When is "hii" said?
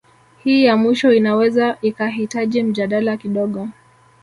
0.43-0.63